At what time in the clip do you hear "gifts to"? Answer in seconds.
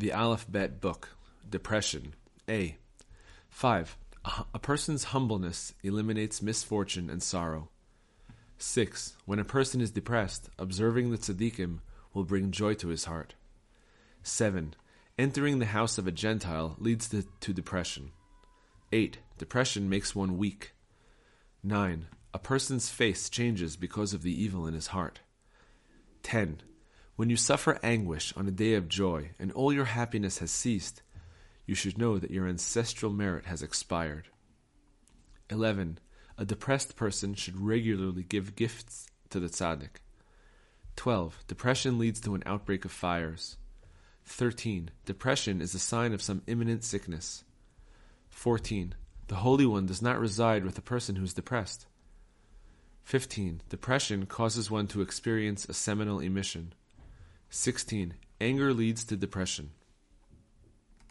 38.56-39.38